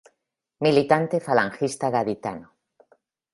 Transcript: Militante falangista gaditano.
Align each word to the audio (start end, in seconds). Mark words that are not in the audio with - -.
Militante 0.67 1.19
falangista 1.27 1.91
gaditano. 1.97 2.47